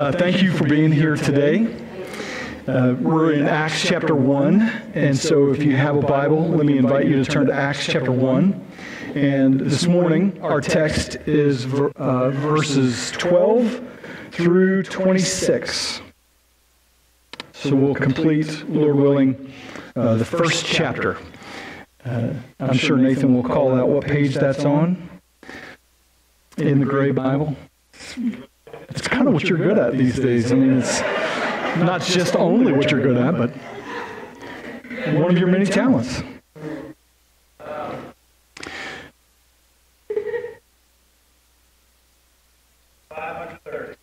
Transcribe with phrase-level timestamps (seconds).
[0.00, 1.66] Uh, thank you for being here today.
[2.68, 4.62] Uh, we're in Acts chapter 1,
[4.94, 7.84] and so if you have a Bible, let me invite you to turn to Acts
[7.84, 8.64] chapter 1.
[9.16, 11.64] And this morning, our text is
[11.96, 13.82] uh, verses 12
[14.30, 16.00] through 26.
[17.52, 19.52] So we'll complete, Lord willing,
[19.96, 21.18] uh, the first chapter.
[22.04, 25.10] Uh, I'm sure Nathan will call out what page that's on
[26.56, 27.56] in the gray Bible.
[29.18, 30.52] Kind of what you're good at these days.
[30.52, 31.00] I mean, it's
[31.80, 33.50] not just only what you're good at, but
[35.12, 36.22] one of your many talents.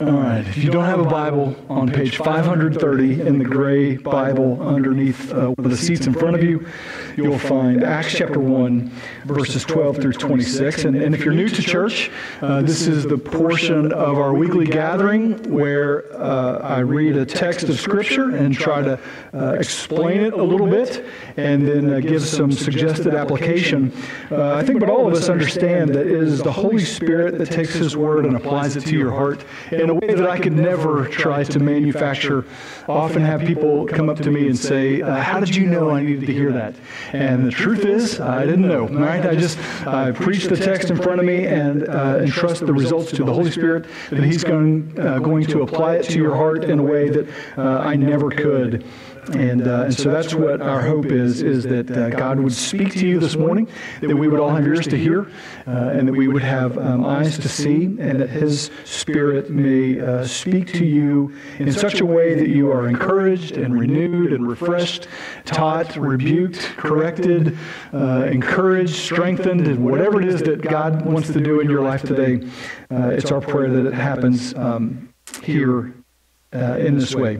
[0.01, 0.45] All right.
[0.45, 5.55] If you don't have a Bible, on page 530 in the gray Bible underneath uh,
[5.57, 6.67] the seats in front of you,
[7.15, 8.91] you'll find Acts chapter 1,
[9.25, 10.85] verses 12 through 26.
[10.85, 14.65] And, and if you're new to church, uh, this is the portion of our weekly
[14.65, 18.99] gathering where uh, I read a text of Scripture and try to
[19.33, 21.05] uh, explain it a little bit
[21.37, 23.91] and then uh, give some suggested application.
[24.31, 27.51] Uh, I think but all of us understand that it is the Holy Spirit that
[27.51, 30.53] takes His Word and applies it to your heart in a way that I could
[30.53, 32.45] never try to manufacture.
[32.87, 36.01] Often have people come up to me and say, uh, How did you know I
[36.01, 36.75] needed to hear that?
[37.15, 38.87] And the truth is, I didn't know.
[38.87, 39.25] Right?
[39.25, 43.11] I just I preached the text in front of me and uh, entrust the results
[43.11, 46.63] to the Holy Spirit that He's going, uh, going to apply it to your heart
[46.63, 48.85] in a way that uh, I never could.
[49.33, 52.93] And, uh, and so that's what our hope is, is that uh, God would speak
[52.93, 53.67] to you this morning,
[54.01, 55.27] that we would all have ears to hear,
[55.67, 59.99] uh, and that we would have um, eyes to see, and that His Spirit may
[59.99, 64.47] uh, speak to you in such a way that you are encouraged and renewed and
[64.47, 65.07] refreshed,
[65.43, 67.57] taught, rebuked, corrected,
[67.93, 72.03] uh, encouraged, strengthened, and whatever it is that God wants to do in your life
[72.03, 72.47] today.
[72.91, 75.95] Uh, it's our prayer that it happens um, here
[76.53, 77.39] in this way.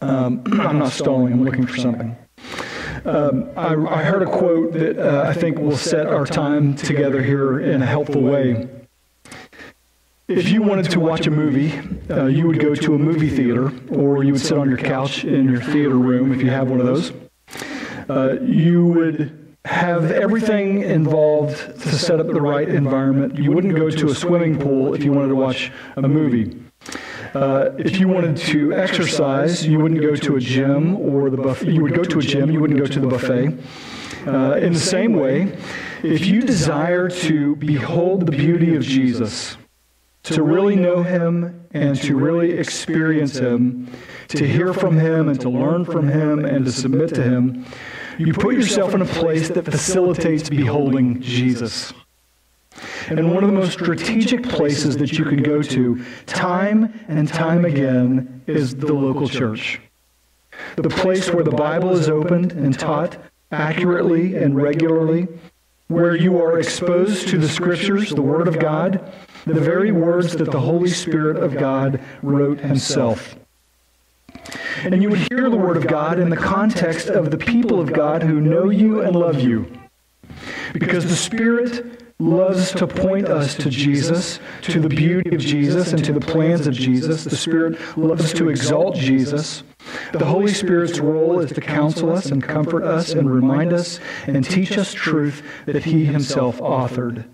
[0.00, 2.16] Um, I'm not stalling, I'm looking for something.
[3.04, 7.22] Um, I, I, heard a quote that uh, I think will set our time together
[7.22, 8.68] here in a helpful way.
[10.28, 11.80] If you wanted to watch a movie,
[12.10, 15.24] uh, you would go to a movie theater, or you would sit on your couch
[15.24, 17.12] in your theater room if you have one of those.
[18.08, 23.38] Uh, you would have everything involved to set up the right environment.
[23.38, 26.56] You wouldn't go to a swimming pool if you wanted to watch a movie.
[27.34, 31.70] Uh, if you wanted to exercise, you wouldn't go to a gym or the buffet.
[31.70, 33.56] You would go to a gym, you wouldn't go to the buffet.
[34.26, 35.56] Uh, in the same way,
[36.02, 39.56] if you desire to behold the beauty of Jesus,
[40.24, 43.90] to really know him and to really experience him,
[44.28, 47.64] to hear from him and to learn from him and to submit to him,
[48.18, 51.92] you put yourself in a place that facilitates beholding Jesus.
[53.08, 57.64] And one of the most strategic places that you can go to time and time
[57.64, 59.80] again is the local church.
[60.76, 63.16] The place where the Bible is opened and taught
[63.50, 65.28] accurately and regularly,
[65.88, 69.12] where you are exposed to the Scriptures, the Word of God,
[69.44, 73.36] the very words that the Holy Spirit of God wrote Himself.
[74.84, 77.92] And you would hear the Word of God in the context of the people of
[77.92, 79.70] God who know you and love you.
[80.72, 86.04] Because the Spirit loves to point us to Jesus, to the beauty of Jesus, and
[86.04, 87.24] to the plans of Jesus.
[87.24, 89.62] The Spirit loves to exalt Jesus.
[90.12, 94.44] The Holy Spirit's role is to counsel us and comfort us and remind us and
[94.44, 97.24] teach us truth that He Himself authored.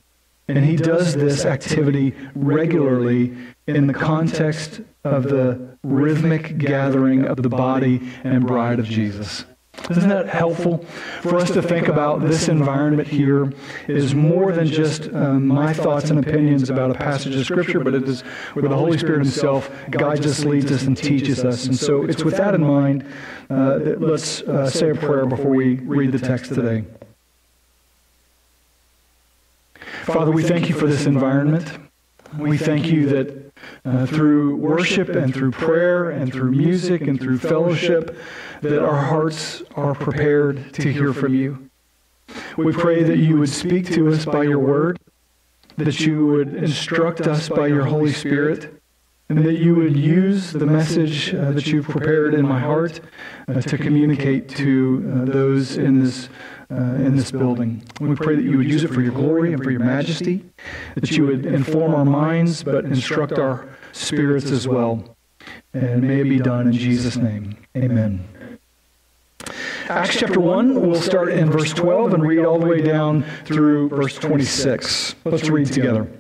[0.49, 3.37] And He does this activity regularly
[3.67, 9.45] in the context of the rhythmic gathering of the body and bride of Jesus.
[9.91, 10.79] Isn't that helpful
[11.23, 13.53] for us to think about this environment here
[13.87, 17.95] is more than just um, my thoughts and opinions about a passage of Scripture, but
[17.95, 18.23] it is
[18.55, 21.67] where the Holy Spirit Himself guides us, leads us, and teaches us.
[21.67, 23.05] And so it's with that in mind
[23.49, 26.85] uh, that let's uh, say a prayer before we read the text today.
[30.05, 31.79] Father, we thank you for this environment.
[32.39, 33.46] We thank you that
[33.85, 38.17] uh, through worship and through prayer and through music and through fellowship,
[38.63, 41.71] that our hearts are prepared to hear from you.
[42.57, 44.99] We pray that you would speak to us by your word,
[45.77, 48.81] that you would instruct us by your Holy Spirit,
[49.29, 53.01] and that you would use the message uh, that you've prepared in my heart
[53.49, 56.29] uh, to communicate to uh, those in this,
[56.71, 57.83] uh, in this building.
[58.01, 60.45] We pray that you would use it for your glory and for your majesty,
[60.95, 65.17] that you would inform our minds but instruct our spirits as well.
[65.73, 67.57] And may it be done in Jesus' name.
[67.77, 68.27] Amen.
[69.89, 73.89] Acts chapter 1, we'll start in verse 12 and read all the way down through
[73.91, 75.15] verse 26.
[75.25, 76.11] Let's read together.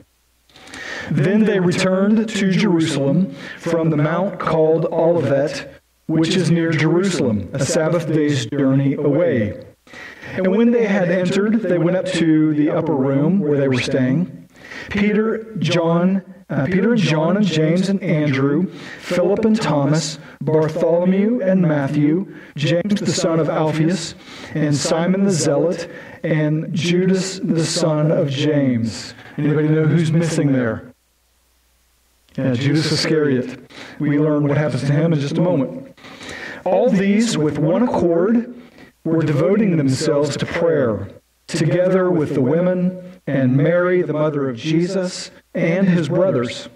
[1.10, 7.64] Then they returned to Jerusalem from the mount called Olivet, which is near Jerusalem, a
[7.64, 9.65] Sabbath day's journey away.
[10.36, 13.80] And when they had entered, they went up to the upper room where they were
[13.80, 14.48] staying.
[14.90, 21.60] Peter, John, uh, Peter and John and James and Andrew, Philip and Thomas, Bartholomew and
[21.62, 24.14] Matthew, James the son of Alphaeus,
[24.54, 25.90] and Simon the Zealot,
[26.22, 29.14] and Judas the son of James.
[29.38, 30.92] Anybody know who's missing there?
[32.36, 33.70] Yeah, Judas Iscariot.
[33.98, 35.98] We learn what happens to him in just a moment.
[36.64, 38.56] All these, with one accord,
[39.06, 41.08] were devoting themselves to prayer,
[41.47, 46.69] together with the women and Mary, the mother of Jesus, and his brothers.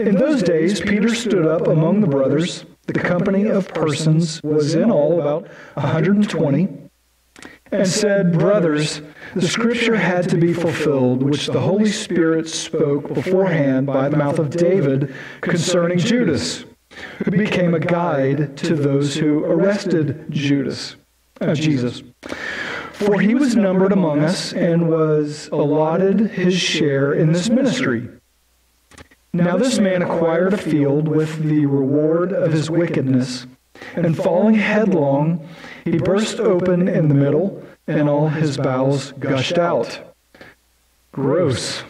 [0.00, 2.64] In those days, Peter stood up among the brothers.
[2.86, 6.68] The company of persons was in all about 120
[7.70, 9.00] and said, Brothers,
[9.36, 14.40] the scripture had to be fulfilled, which the Holy Spirit spoke beforehand by the mouth
[14.40, 16.64] of David concerning Judas,
[17.24, 20.96] who became a guide to those who arrested Judas,
[21.42, 22.02] uh, Jesus.
[22.92, 28.08] For he was numbered among us and was allotted his share in this ministry.
[29.32, 33.46] Now this man acquired a field with the reward of his wickedness,
[33.94, 35.48] and falling headlong,
[35.84, 40.14] he burst open in the middle, and all his bowels gushed out.
[41.12, 41.82] Gross.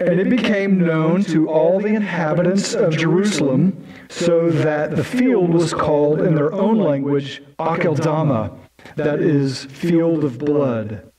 [0.00, 5.72] And it became known to all the inhabitants of Jerusalem, so that the field was
[5.72, 8.56] called in their own language Akeldama,
[8.96, 11.10] that is, field of blood.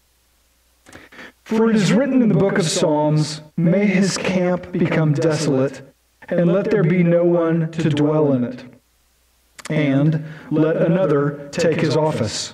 [1.44, 5.82] For it is written in the book of Psalms, May his camp become desolate,
[6.28, 8.66] and let there be no one to dwell in it
[9.70, 12.54] and let another take his office.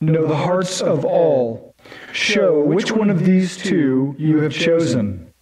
[0.00, 1.74] know the hearts of all.
[2.12, 5.32] Show which one of these two you have chosen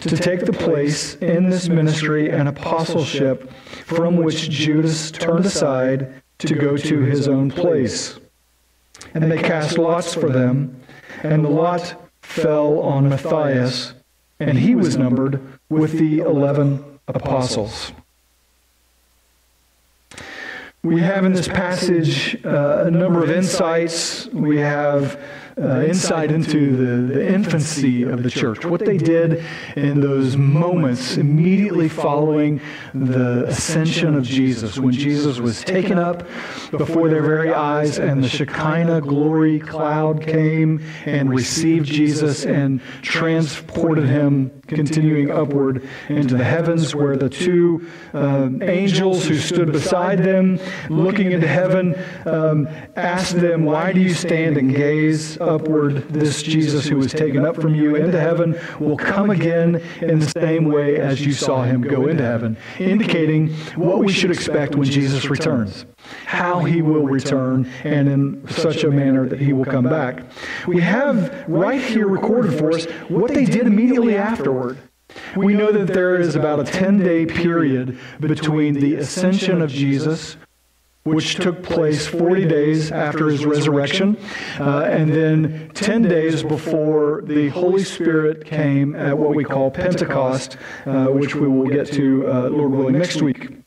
[0.00, 3.50] to take the place in this ministry and apostleship
[3.86, 8.18] from which Judas turned aside to go to his own place.
[9.14, 10.80] And they cast lots for them,
[11.22, 13.94] and the lot fell on Matthias,
[14.40, 17.92] and he was numbered with the eleven apostles.
[20.84, 24.26] We have in this passage uh, a number of insights.
[24.26, 25.18] We have
[25.56, 29.42] uh, insight into the, the infancy of the church, what they did
[29.76, 32.60] in those moments immediately following
[32.92, 36.26] the ascension of Jesus, when Jesus was taken up
[36.70, 44.06] before their very eyes and the Shekinah glory cloud came and received Jesus and transported
[44.06, 50.58] him continuing upward into the heavens, where the two um, angels who stood beside them,
[50.88, 51.94] looking into heaven,
[52.26, 56.08] um, asked them, Why do you stand and gaze upward?
[56.08, 60.28] This Jesus who was taken up from you into heaven will come again in the
[60.28, 64.88] same way as you saw him go into heaven, indicating what we should expect when
[64.88, 65.86] Jesus returns
[66.26, 70.24] how he will return and in such a manner that he will come back.
[70.66, 74.78] We have right here recorded for us what they did immediately afterward.
[75.36, 80.36] We know that there is about a 10 day period between the ascension of Jesus,
[81.04, 84.16] which took place 40 days after his resurrection,
[84.58, 90.56] uh, and then 10 days before the Holy Spirit came at what we call Pentecost,
[90.86, 93.63] uh, which we will get to, uh, Lord willing, next week.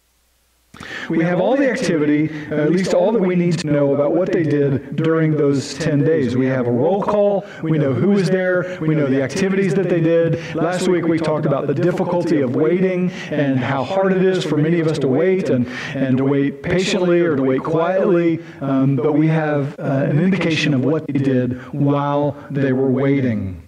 [1.09, 4.13] We have all the activity, uh, at least all that we need to know about
[4.13, 6.35] what they did during those 10 days.
[6.35, 7.45] We have a roll call.
[7.63, 8.77] We know who was there.
[8.81, 10.55] We know the activities that they did.
[10.55, 14.57] Last week we talked about the difficulty of waiting and how hard it is for
[14.57, 18.39] many of us to wait and, and to wait patiently or to wait quietly.
[18.61, 23.67] Um, but we have uh, an indication of what they did while they were waiting.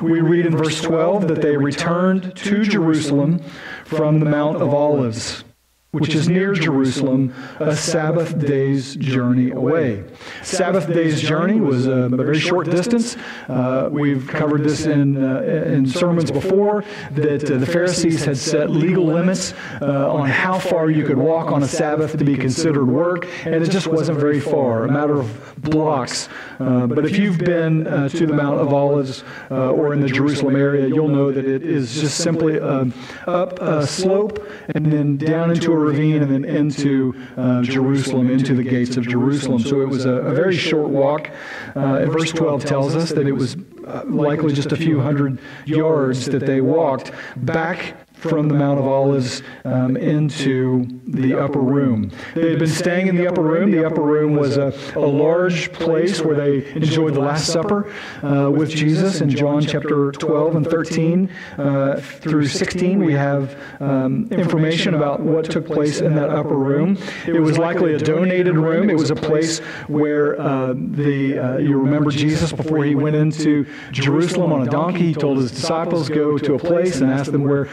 [0.00, 3.42] We read in verse 12 that they returned to Jerusalem
[3.84, 5.44] from the Mount of Olives.
[5.92, 10.04] Which is near Jerusalem, a Sabbath day's journey away.
[10.40, 13.16] Sabbath day's journey was a, very short distance.
[13.48, 18.70] Uh, we've covered this in, uh, in sermons before that uh, the Pharisees had set
[18.70, 22.86] legal limits uh, on how far you could walk on a Sabbath to be considered
[22.86, 26.28] work, and it just wasn't very far, a matter of blocks.
[26.60, 30.54] Uh, but if you've been uh, to the Mount of Olives or in the Jerusalem
[30.54, 35.72] area, you'll know that it is just simply up a slope and then down into
[35.72, 39.60] a ravine and then into uh, Jerusalem, into the gates of Jerusalem.
[39.60, 41.30] So it was a, a very short walk.
[41.74, 43.56] Uh, verse 12 tells us that it was
[43.86, 48.86] uh, likely just a few hundred yards that they walked back from the Mount of
[48.86, 52.10] Olives um, into the upper room.
[52.34, 53.70] They had been staying in the upper room.
[53.70, 58.50] The upper room was a, a large place where they enjoyed the Last Supper uh,
[58.50, 63.04] with Jesus in John chapter 12 and 13 uh, through 16.
[63.04, 66.98] We have um, information about what took place in that upper room.
[67.26, 68.90] It was likely a donated room.
[68.90, 73.66] It was a place where uh, the uh, you remember Jesus before he went into
[73.92, 75.06] Jerusalem on a donkey.
[75.06, 77.68] He told his disciples go to a place and ask them where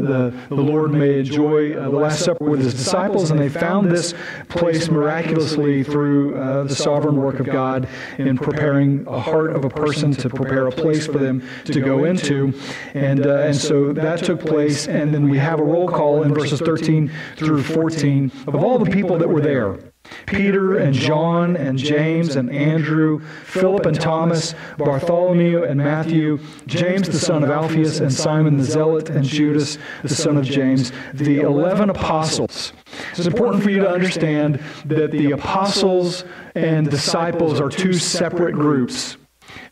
[0.00, 3.90] the, the Lord may enjoy uh, the Last Supper with his disciples, and they found
[3.90, 4.14] this
[4.48, 7.88] place miraculously through uh, the sovereign work of God
[8.18, 12.04] in preparing a heart of a person to prepare a place for them to go
[12.04, 12.52] into.
[12.94, 16.34] And, uh, and so that took place, and then we have a roll call in
[16.34, 19.78] verses 13 through 14 of all the people that were there.
[20.26, 27.18] Peter and John and James and Andrew, Philip and Thomas, Bartholomew and Matthew, James the
[27.18, 31.90] son of Alphaeus and Simon the Zealot and Judas the son of James, the 11
[31.90, 32.72] apostles.
[33.12, 39.16] It's important for you to understand that the apostles and disciples are two separate groups.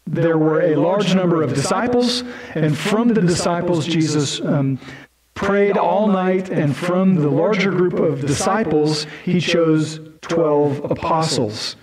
[0.06, 2.24] There were a large number of disciples,
[2.54, 4.78] and from the disciples, Jesus um,
[5.34, 11.76] prayed all night, and from the larger group of disciples, he chose 12 apostles.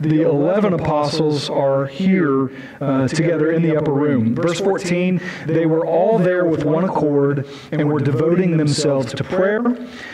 [0.00, 2.50] The 11 apostles are here
[2.80, 4.34] uh, together in the upper room.
[4.34, 9.62] Verse 14, they were all there with one accord and were devoting themselves to prayer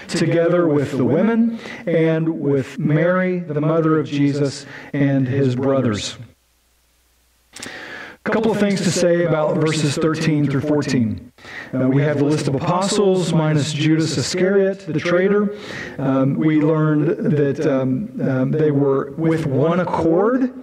[0.09, 6.17] together with the women and with Mary, the mother of Jesus, and his brothers.
[8.25, 11.33] A couple of things to say about verses 13 through 14.
[11.75, 15.57] Uh, we have the list of apostles minus Judas Iscariot, the traitor.
[15.99, 20.55] Um, we learned that um, um, they were with one accord.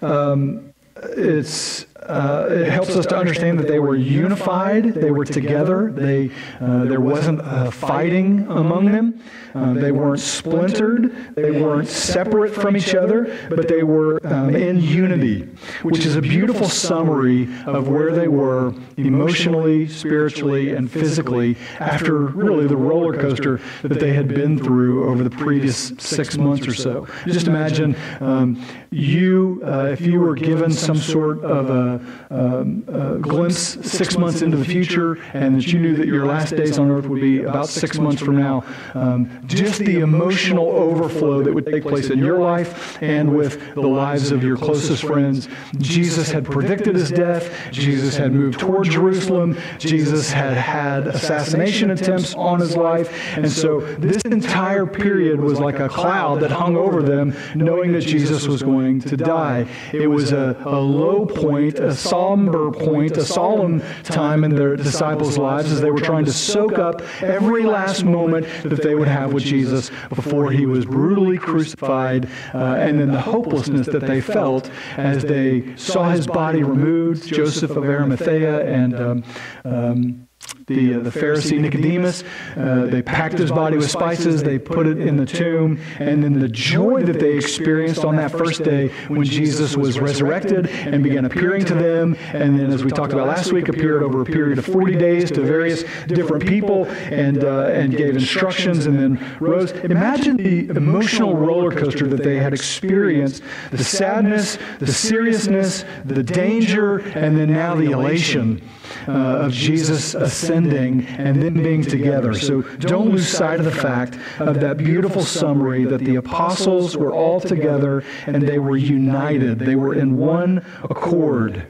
[0.00, 5.90] Um, it's uh, it helps us to understand that they were unified, they were together,
[5.90, 6.30] they,
[6.60, 9.20] uh, there wasn't uh, fighting among them,
[9.54, 14.80] uh, they weren't splintered, they weren't separate from each other, but they were um, in
[14.80, 15.42] unity,
[15.82, 22.66] which is a beautiful summary of where they were emotionally, spiritually, and physically after really
[22.66, 27.06] the roller coaster that they had been through over the previous six months or so.
[27.26, 33.18] Just imagine um, you, uh, if you were given some sort of a um, a
[33.18, 36.90] glimpse six months into the future and that you knew that your last days on
[36.90, 38.64] earth would be about six months from now.
[38.94, 43.80] Um, just the emotional overflow that would take place in your life and with the
[43.80, 45.48] lives of your closest friends.
[45.78, 47.52] Jesus had predicted his death.
[47.70, 49.56] Jesus had moved toward Jerusalem.
[49.78, 53.36] Jesus had had assassination attempts on his life.
[53.36, 58.02] And so this entire period was like a cloud that hung over them, knowing that
[58.02, 59.66] Jesus was going to die.
[59.92, 65.38] It was a, a low point, a somber point, a solemn time in their disciples'
[65.38, 69.33] lives as they were trying to soak up every last moment that they would have
[69.34, 74.70] with Jesus before he was brutally crucified, uh, and then the hopelessness that they felt
[74.96, 79.24] as they saw his body removed, Joseph of Arimathea and um,
[79.64, 80.28] um,
[80.66, 82.24] the, uh, the Pharisee Nicodemus.
[82.56, 86.38] Uh, they packed his body with spices, they put it in the tomb, and then
[86.38, 91.24] the joy that they experienced on that first day when Jesus was resurrected and began
[91.24, 94.58] appearing to them, and then, as we talked about last week, appeared over a period
[94.58, 99.72] of 40 days to various different people and, uh, and gave instructions and then rose.
[99.72, 106.98] Imagine the emotional roller coaster that they had experienced the sadness, the seriousness, the danger,
[106.98, 108.62] and then now the elation
[109.08, 112.34] uh, of Jesus ascending and then being together.
[112.34, 117.12] So don't lose sight of the fact of that beautiful summary that the apostles were
[117.12, 119.58] all together and they were united.
[119.58, 121.66] They were in one accord.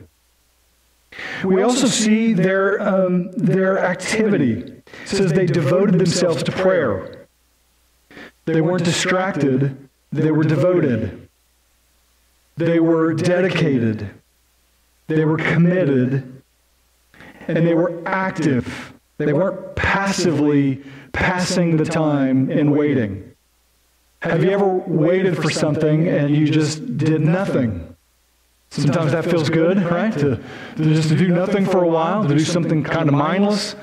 [1.45, 4.61] We also see their, um, their activity.
[4.61, 7.27] It says they devoted themselves to prayer.
[8.47, 11.29] They weren't distracted, they were devoted.
[12.57, 14.11] They were dedicated.
[15.07, 16.34] They were committed
[17.49, 18.95] and they were active.
[19.19, 20.83] They weren't passively
[21.13, 23.33] passing the time in waiting.
[24.23, 27.95] Have you ever waited for something and you just did nothing?
[28.71, 30.13] Sometimes that feels good, right?
[30.15, 30.37] To,
[30.77, 33.77] to just to do nothing for a while, to do something kind of mindless.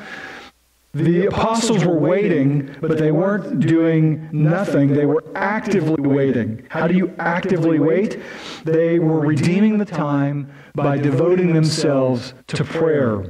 [0.94, 4.90] The apostles were waiting, but they weren't doing nothing.
[4.90, 6.66] They were actively waiting.
[6.70, 8.20] How do you actively wait?
[8.66, 13.24] They were redeeming the time by devoting themselves to prayer.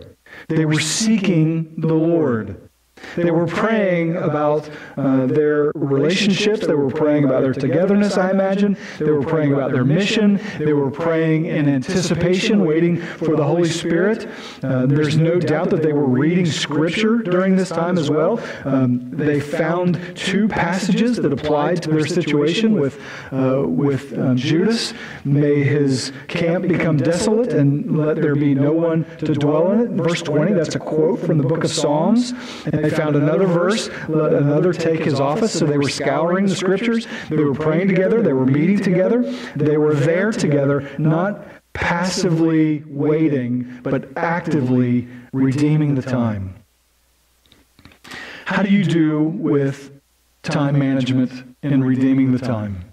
[0.47, 2.70] They were seeking the Lord.
[3.15, 6.65] They were praying about uh, their relationships.
[6.65, 8.77] They were praying about their togetherness, I imagine.
[8.99, 10.39] They were praying about their mission.
[10.57, 14.29] They were praying in anticipation, waiting for the Holy Spirit.
[14.63, 18.39] Uh, there's no doubt that they were reading Scripture during this time as well.
[18.65, 22.99] Um, they found two passages that applied to their situation with,
[23.31, 24.93] uh, with um, Judas.
[25.25, 29.89] May his camp become desolate and let there be no one to dwell in it.
[29.91, 32.33] Verse 20, that's a quote from the book of Psalms.
[32.65, 35.57] And they found another verse, let another take his office.
[35.57, 37.07] So they were scouring the scriptures.
[37.29, 38.21] They were praying together.
[38.21, 39.23] They were meeting together.
[39.55, 46.55] They were there together, not passively waiting, but actively redeeming the time.
[48.45, 49.91] How do you do with
[50.43, 52.90] time management and redeeming the time?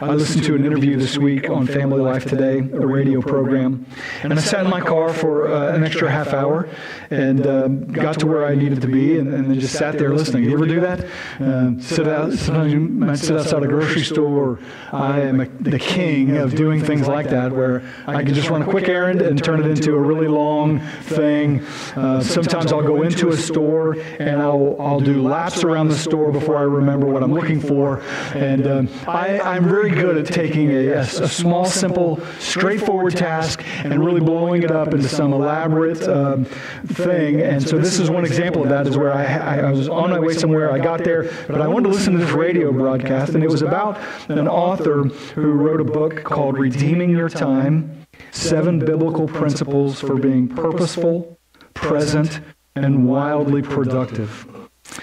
[0.00, 3.84] I listened to an interview this week on Family Life Today, a radio program,
[4.22, 6.68] and I sat in my car for uh, an extra half hour
[7.10, 10.14] and um, got to where I needed to be and, and then just sat there
[10.14, 10.44] listening.
[10.44, 11.04] You ever do that?
[11.40, 14.60] Uh, sit out, sometimes you might sit outside a grocery store.
[14.92, 18.62] I am a, the king of doing things like that where I can just run
[18.62, 21.64] a quick errand and turn it into a really long thing.
[21.96, 26.30] Uh, sometimes I'll go into a store and I'll, I'll do laps around the store
[26.30, 28.00] before I remember what I'm looking for.
[28.34, 33.16] And um, I, I'm very very good at taking a, a, a, small, simple, straightforward
[33.16, 36.44] task and really blowing it up into some elaborate um,
[36.86, 37.40] thing.
[37.40, 40.18] And so this is one example of that is where I, I was on my
[40.18, 43.42] way somewhere, I got there, but I wanted to listen to this radio broadcast, and
[43.42, 45.04] it was about an author
[45.34, 51.38] who wrote a book called Redeeming Your Time, Seven Biblical Principles for Being Purposeful,
[51.74, 52.40] Present,
[52.74, 54.57] and Wildly Productive.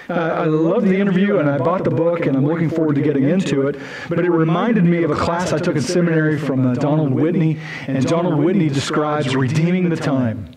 [0.08, 3.02] Uh, I loved the interview and I bought the book and I'm looking forward to
[3.02, 3.80] getting into it.
[4.08, 7.58] But it reminded me of a class I took in seminary from uh, Donald Whitney,
[7.86, 10.55] and Donald Whitney describes redeeming the time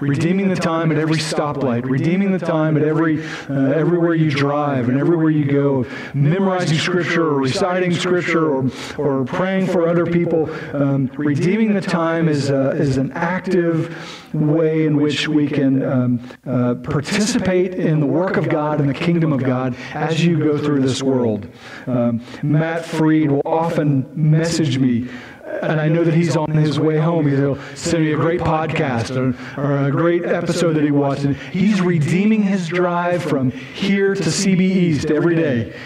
[0.00, 4.88] redeeming the time at every stoplight, redeeming the time at every uh, everywhere you drive
[4.88, 10.50] and everywhere you go, memorizing scripture or reciting scripture or, or praying for other people.
[10.74, 13.96] Um, redeeming the time is, uh, is an active
[14.34, 18.94] way in which we can um, uh, participate in the work of God and the
[18.94, 21.48] kingdom of God as you go through this world.
[21.86, 25.08] Um, Matt Freed will often message me
[25.62, 27.26] and I know that he's on his way home.
[27.26, 31.24] He'll send me a great podcast or, or, a great episode that he watched.
[31.52, 35.76] He's redeeming his drive from here to CB East every day.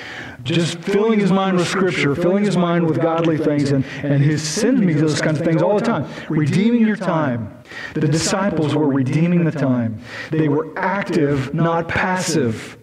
[0.42, 4.38] Just filling his mind with Scripture, filling his mind with godly things, and, and he
[4.38, 6.06] sends me those kinds of things all the time.
[6.30, 7.54] Redeeming your time.
[7.94, 10.00] The disciples were redeeming the time.
[10.30, 12.78] They were active, not passive.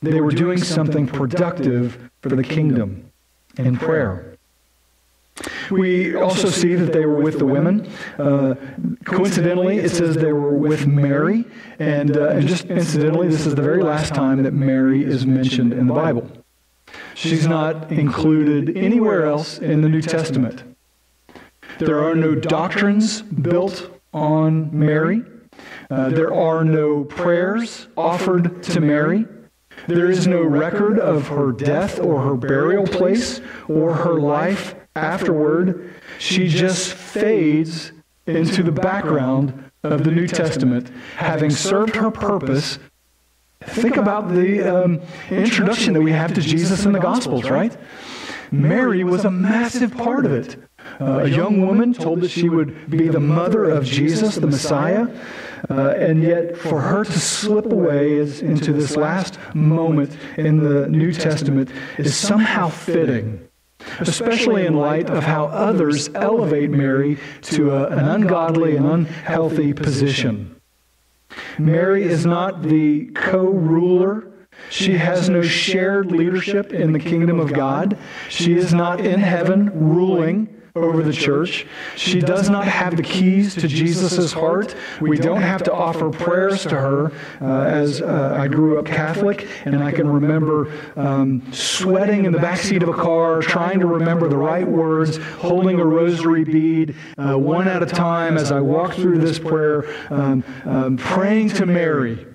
[0.00, 3.10] They were doing something productive for the kingdom
[3.58, 4.29] in prayer.
[5.70, 7.90] We also see that they were with the women.
[8.18, 8.54] Uh,
[9.04, 11.44] coincidentally, it says they were with Mary.
[11.78, 15.72] And, uh, and just incidentally, this is the very last time that Mary is mentioned
[15.72, 16.30] in the Bible.
[17.14, 20.64] She's not included anywhere else in the New Testament.
[21.78, 25.22] There are no doctrines built on Mary.
[25.90, 29.26] Uh, there are no prayers offered to Mary.
[29.86, 35.94] There is no record of her death or her burial place or her life afterward,
[36.18, 37.92] she just fades
[38.26, 42.78] into the background of the New Testament, having served her purpose.
[43.62, 45.00] Think about the um,
[45.30, 47.76] introduction that we have to Jesus in the Gospels, right?
[48.50, 50.56] Mary was a massive part of it.
[51.00, 55.06] Uh, a young woman told that she would be the mother of Jesus, the Messiah.
[55.68, 60.88] Uh, and yet, for her to slip away is, into this last moment in the
[60.88, 63.46] New Testament is somehow fitting
[63.98, 70.60] especially in light of how others elevate Mary to a, an ungodly and unhealthy position.
[71.58, 74.26] Mary is not the co ruler.
[74.68, 77.96] She has no shared leadership in the kingdom of God.
[78.28, 81.66] She is not in heaven ruling over the church.
[81.96, 84.74] She does not have the keys to Jesus' heart.
[85.00, 87.12] We don't have to offer prayers to her.
[87.40, 92.38] Uh, as uh, I grew up Catholic, and I can remember um, sweating in the
[92.38, 97.36] backseat of a car, trying to remember the right words, holding a rosary bead uh,
[97.36, 102.26] one at a time as I walked through this prayer, um, um, praying to Mary.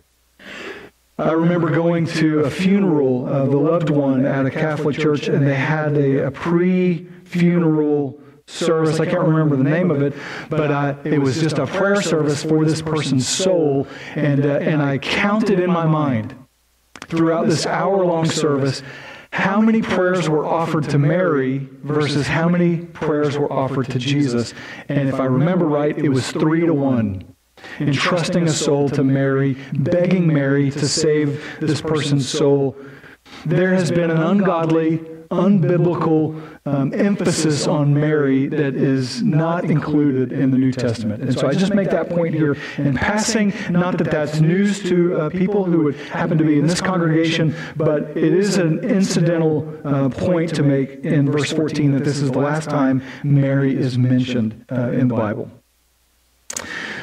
[1.18, 5.48] I remember going to a funeral of a loved one at a Catholic church, and
[5.48, 9.00] they had a, a pre funeral service.
[9.00, 10.14] I can't remember the name of it,
[10.50, 13.88] but uh, it was just a prayer service for this person's soul.
[14.16, 16.36] And, uh, and I counted in my mind
[17.02, 18.84] throughout this hour long service
[19.32, 24.54] how many prayers were offered to Mary versus how many prayers were offered to Jesus.
[24.88, 27.24] And if I remember right, it was three to one.
[27.80, 32.78] Entrusting a soul to Mary, begging Mary to save this person's soul.
[33.46, 34.98] There has been an ungodly,
[35.30, 41.22] unbiblical um, emphasis on Mary that is not included in the New Testament.
[41.22, 45.16] And so I just make that point here in passing, not that that's news to
[45.16, 49.80] uh, people who would happen to be in this congregation, but it is an incidental
[49.84, 53.96] uh, point to make in verse 14 that this is the last time Mary is
[53.96, 55.52] mentioned uh, in the Bible.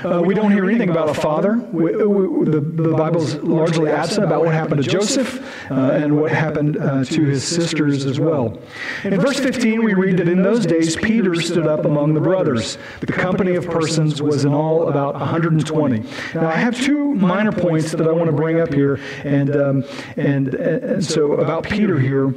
[0.04, 1.56] Uh, we don't hear anything about a father.
[1.72, 6.32] We, we, the, the Bible's largely absent about what happened to Joseph uh, and what
[6.32, 8.58] happened uh, to his sisters as well.
[9.04, 12.78] In verse 15, we read that in those days Peter stood up among the brothers.
[13.00, 16.04] The company of persons was in all about 120.
[16.34, 19.84] Now, I have two minor points that I want to bring up here, and, um,
[20.16, 22.34] and, and so about Peter here.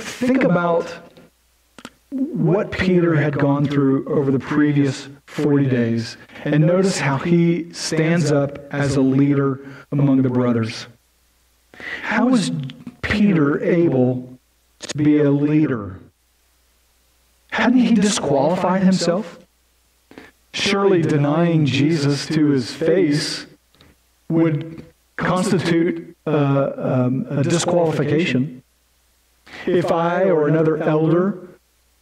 [0.00, 1.07] Think about
[2.10, 6.16] what Peter had gone through over the previous 40 days.
[6.44, 9.60] And notice how he stands up as a leader
[9.92, 10.86] among the brothers.
[12.02, 12.50] How was
[13.02, 14.38] Peter able
[14.80, 15.98] to be a leader?
[17.50, 19.38] Hadn't he disqualified himself?
[20.52, 23.46] Surely denying Jesus to his face
[24.28, 24.84] would
[25.16, 28.62] constitute uh, um, a disqualification.
[29.66, 31.47] If I or another elder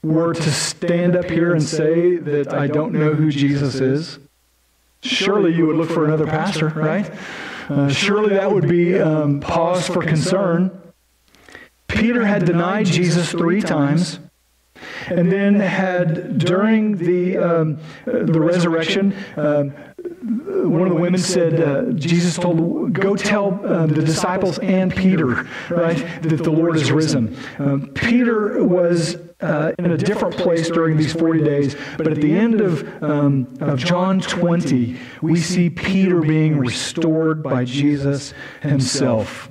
[0.06, 4.18] were to stand up here and say that I don't know who Jesus is,
[5.02, 7.10] surely you would look for another pastor, right?
[7.68, 10.70] Uh, surely that would be um, pause for concern.
[11.88, 14.20] Peter had denied Jesus three times
[15.06, 19.72] and then had during the um, the resurrection um,
[20.28, 25.48] one of the women said, uh, Jesus told, go tell uh, the disciples and Peter,
[25.70, 27.36] right, that the Lord is risen.
[27.94, 32.61] Peter was uh, in a different place during these 40 days, but at the end
[32.61, 39.51] of, um, of John 20, we see Peter being restored by Jesus himself.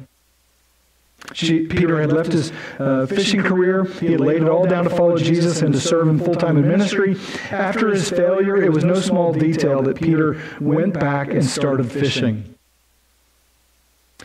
[1.33, 3.83] She, Peter had left his uh, fishing career.
[3.83, 6.57] He had laid it all down to follow Jesus and to serve him full time
[6.57, 7.17] in ministry.
[7.51, 12.55] After his failure, it was no small detail that Peter went back and started fishing.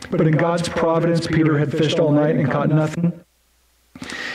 [0.09, 3.19] But in God's providence, Peter had fished all night and caught nothing.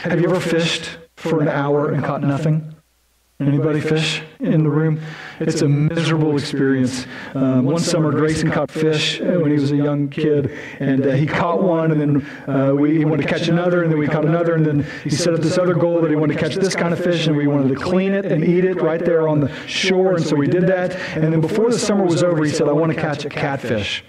[0.03, 0.97] Have you ever fished
[1.29, 2.73] for an hour and caught nothing?
[3.39, 4.99] Anybody fish in the room?
[5.39, 7.05] It's a miserable experience.
[7.35, 11.27] Um, one summer, Grayson caught fish when he was a young kid, and uh, he
[11.27, 14.25] caught one, and then uh, we, he wanted to catch another, and then we caught
[14.25, 16.73] another, and then he set up this other goal that he wanted to catch this
[16.73, 19.39] kind of fish, and we wanted to clean it and eat it right there on
[19.39, 20.95] the shore, and so we did that.
[21.15, 24.03] And then before the summer was over, he said, I want to catch a catfish.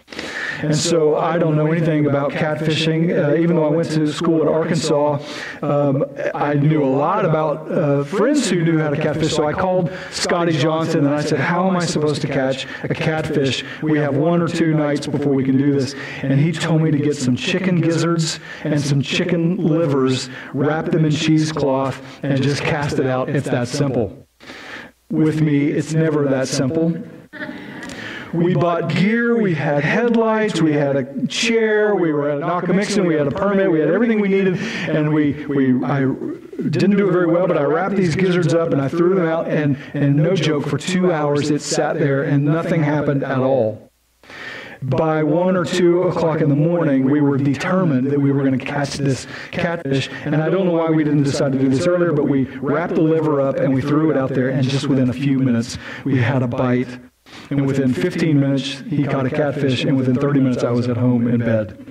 [0.63, 3.17] And so I don't know anything about catfishing.
[3.17, 5.19] Uh, even though I went to school in Arkansas,
[5.63, 9.35] um, I knew a lot about uh, friends who knew how to catfish.
[9.35, 12.95] So I called Scotty Johnson and I said, How am I supposed to catch a
[12.95, 13.65] catfish?
[13.83, 15.95] We have one or two nights before we can do this.
[16.23, 21.05] And he told me to get some chicken gizzards and some chicken livers, wrap them
[21.05, 23.29] in cheesecloth, and just cast it out.
[23.29, 24.27] It's that simple.
[25.11, 26.95] With me, it's never that simple.
[28.33, 33.15] We bought gear, we had headlights, we had a chair, we were at Nockamixon, we
[33.15, 37.13] had a permit, we had everything we needed, and we, we I didn't do it
[37.13, 40.17] very well, but I wrapped these gizzards up and I threw them out, and, and
[40.17, 43.91] no joke, for two hours it sat there and nothing happened at all.
[44.83, 48.59] By one or two o'clock in the morning, we were determined that we were going
[48.59, 50.09] to catch this catfish.
[50.25, 52.95] And I don't know why we didn't decide to do this earlier, but we wrapped
[52.95, 55.79] the liver up and we threw it out there, and just within a few minutes,
[56.05, 57.01] we had a bite
[57.51, 60.97] and within 15 minutes, he caught a catfish, and within 30 minutes, I was at
[60.97, 61.85] home in bed.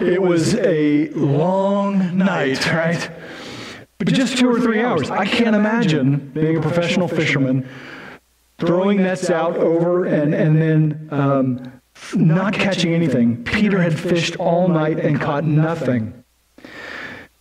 [0.00, 3.08] It was a long night, right?
[3.98, 5.10] But just two or three hours.
[5.10, 7.68] I can't imagine being a professional fisherman,
[8.58, 11.80] throwing nets out over and, and then um,
[12.14, 13.44] not catching anything.
[13.44, 16.24] Peter had fished all night and caught nothing.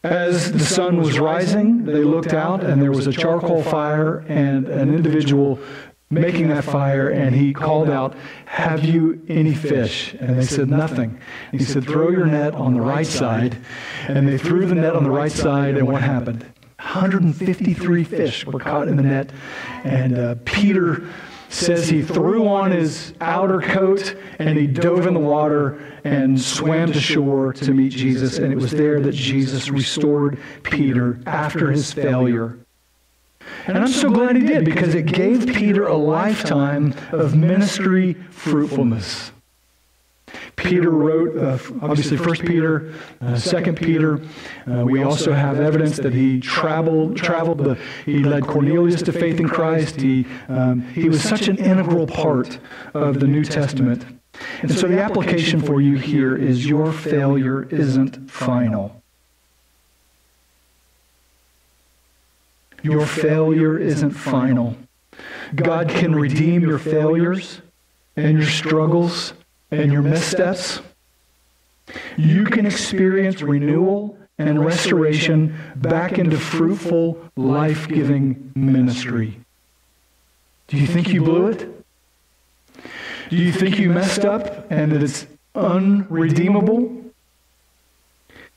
[0.03, 4.67] As the sun was rising, they looked out, and there was a charcoal fire and
[4.67, 5.59] an individual
[6.11, 10.13] making that fire, and he called out, Have you any fish?
[10.19, 11.19] And they said, Nothing.
[11.51, 13.57] He said, Throw your net on the right side.
[14.07, 16.45] And they threw the net on the right side, and what happened?
[16.77, 19.31] 153 fish were caught in the net,
[19.83, 21.07] and uh, Peter
[21.51, 26.91] says he threw on his outer coat and he dove in the water and swam
[26.91, 28.37] to shore to meet Jesus.
[28.37, 32.57] And it was there that Jesus restored Peter after his failure.
[33.67, 39.31] And I'm so glad he did because it gave Peter a lifetime of ministry fruitfulness.
[40.55, 44.21] Peter wrote, uh, obviously, First Peter, uh, Second Peter.
[44.69, 47.17] Uh, we also have evidence that he traveled.
[47.17, 47.59] Traveled.
[47.59, 49.99] The, he led Cornelius to faith in Christ.
[49.99, 52.59] He um, he was such an integral part
[52.93, 54.05] of the New Testament.
[54.61, 59.00] And so the application for you here is: your failure isn't final.
[62.81, 64.75] Your failure isn't final.
[65.55, 67.61] God can redeem your failures
[68.15, 69.33] and your struggles
[69.71, 70.81] and your missteps,
[72.17, 79.39] you can experience renewal and restoration back into fruitful, life giving ministry.
[80.67, 81.85] Do you think you blew it?
[83.29, 87.05] Do you think you messed up and that it's unredeemable?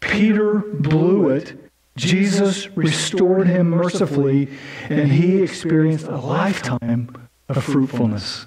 [0.00, 1.63] Peter blew it.
[1.96, 4.48] Jesus restored him mercifully,
[4.88, 8.46] and he experienced a lifetime of fruitfulness.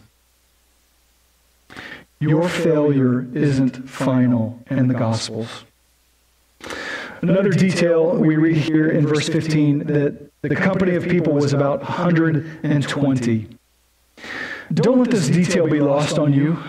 [2.19, 5.63] Your failure isn't final in the Gospels.
[7.21, 11.79] Another detail we read here in verse 15 that the company of people was about
[11.79, 13.47] 120.
[14.73, 16.61] Don't let this detail be lost on you.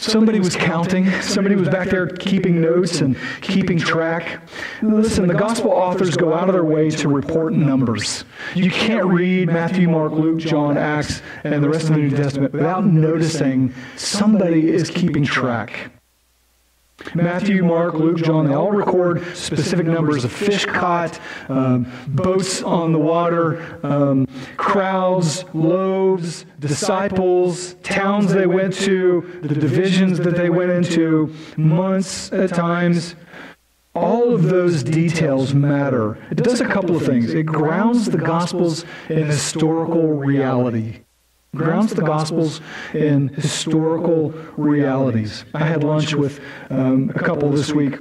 [0.00, 1.10] Somebody was counting.
[1.20, 4.40] Somebody was back there keeping notes and keeping track.
[4.80, 8.24] Listen, the gospel authors go out of their way to report numbers.
[8.54, 12.54] You can't read Matthew, Mark, Luke, John, Acts, and the rest of the New Testament
[12.54, 15.92] without noticing somebody is keeping track.
[17.14, 22.92] Matthew, Mark, Luke, John, they all record specific numbers of fish caught, um, boats on
[22.92, 30.70] the water, um, crowds, loaves, disciples, towns they went to, the divisions that they went
[30.70, 33.16] into, months at times.
[33.94, 36.16] All of those details matter.
[36.30, 37.34] It does a couple of things.
[37.34, 41.00] It grounds the Gospels in historical reality
[41.54, 42.60] grounds the Gospels
[42.94, 45.44] in historical realities.
[45.54, 47.98] I had lunch with um, a couple this week.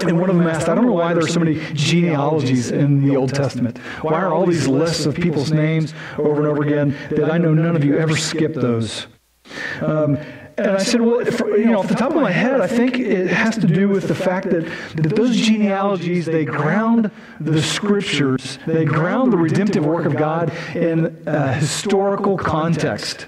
[0.00, 3.06] And one of them asked, I don't know why there are so many genealogies in
[3.06, 3.76] the Old Testament.
[4.00, 7.52] Why are all these lists of people's names over and over again that I know
[7.52, 9.08] none of you ever skip those?
[9.82, 10.16] Um,
[10.60, 12.98] and I said, well, for, you know, off the top of my head, I think
[12.98, 18.58] it has to do with the fact that, that those genealogies, they ground the scriptures,
[18.66, 23.26] they ground the redemptive work of God in a historical context.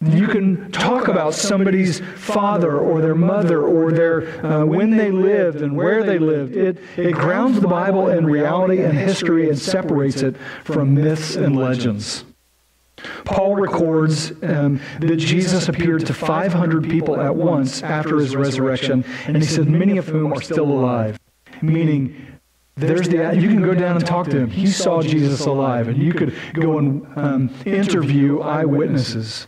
[0.00, 5.62] You can talk about somebody's father or their mother or their uh, when they lived
[5.62, 6.56] and where they lived.
[6.56, 11.56] It, it grounds the Bible in reality and history and separates it from myths and
[11.56, 12.24] legends.
[13.24, 19.36] Paul records um, that Jesus appeared to 500 people at once after his resurrection, and
[19.36, 21.18] he said, many of whom are still alive.
[21.62, 22.34] Meaning,
[22.76, 24.50] there's the you can go down and talk to him.
[24.50, 29.46] He saw Jesus alive, and you could go and um, interview eyewitnesses.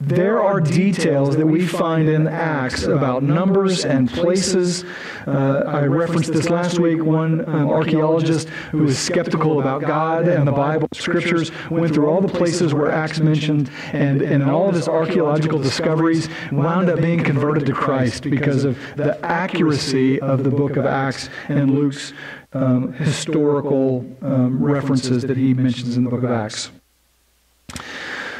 [0.00, 4.84] There are details that we find in Acts about numbers and places.
[5.26, 7.02] Uh, I referenced this last week.
[7.02, 12.20] One um, archaeologist who was skeptical about God and the Bible scriptures went through all
[12.20, 17.00] the places where Acts mentioned, and, and in all of his archaeological discoveries, wound up
[17.00, 22.12] being converted to Christ because of the accuracy of the book of Acts and Luke's
[22.52, 26.70] um, historical um, references that he mentions in the book of Acts.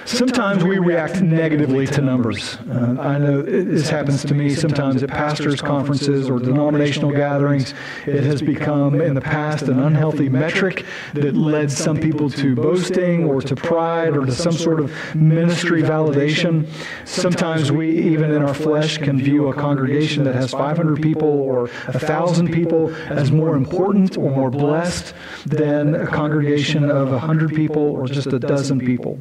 [0.06, 2.58] Sometimes we react negatively to numbers.
[2.70, 7.74] Uh, I know this happens to me sometimes at pastors' conferences or denominational gatherings.
[8.06, 13.24] It has become, in the past, an unhealthy metric that led some people to boasting
[13.24, 16.68] or to pride or to some sort of ministry validation.
[17.04, 21.66] Sometimes we, even in our flesh, can view a congregation that has 500 people or
[21.86, 25.14] 1,000 people as more important or more blessed
[25.46, 29.18] than a congregation of 100 people or just a dozen people.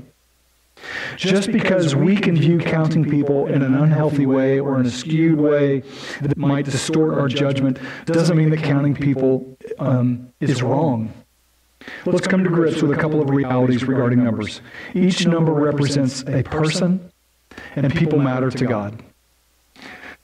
[1.15, 5.39] Just because we can view counting people in an unhealthy way or in a skewed
[5.39, 5.81] way
[6.21, 11.13] that might distort our judgment doesn't mean that counting people um, is wrong.
[12.05, 14.61] Let's come to grips with a couple of realities regarding numbers.
[14.93, 17.11] Each number represents a person,
[17.75, 19.03] and people matter to God.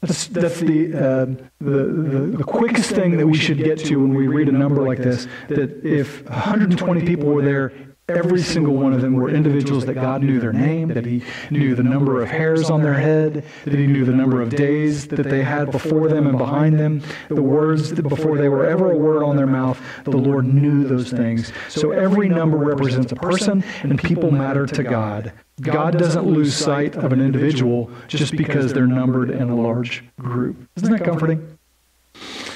[0.02, 1.26] That's, that's the, uh,
[1.60, 4.82] the, the, the, quickest thing that we should get to when we read a number
[4.82, 5.28] like this.
[5.48, 7.72] That if 120 people were there
[8.18, 11.76] Every single one of them were individuals that God knew their name, that He knew
[11.76, 15.24] the number of hairs on their head, that He knew the number of days that
[15.24, 18.98] they had before them and behind them, the words that before they were ever a
[18.98, 19.82] word on their mouth.
[20.04, 21.52] The Lord knew those things.
[21.70, 25.34] So every number represents a person, and people matter to God.
[25.62, 30.58] God doesn't lose sight of an individual just because they're numbered in a large group.
[30.76, 31.58] Isn't that comforting?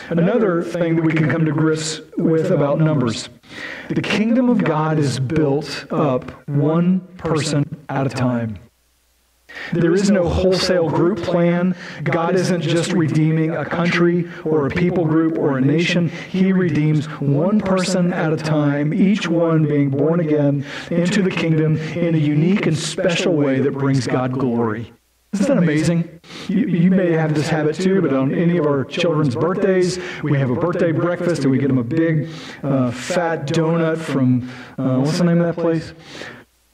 [0.09, 3.27] Another thing that we can come to grips with about numbers
[3.89, 8.59] the kingdom of God is built up one person at a time.
[9.73, 11.75] There is no wholesale group plan.
[12.03, 16.09] God isn't just redeeming a country or a people group or a nation.
[16.09, 21.77] He redeems one person at a time, each one being born again into the kingdom
[21.77, 24.91] in a unique and special way that brings God glory.
[25.41, 26.21] Isn't that amazing?
[26.47, 30.37] You, you, may have this habit too, but on any of our children's birthdays, we
[30.37, 32.29] have a birthday breakfast and we get them a big
[32.63, 35.93] uh, fat donut from, uh, what's the name of that place?